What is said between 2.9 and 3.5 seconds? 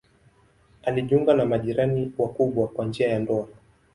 ya ndoa.